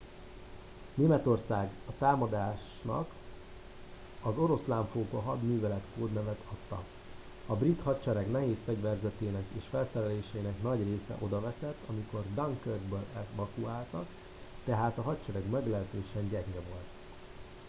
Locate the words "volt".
16.69-16.89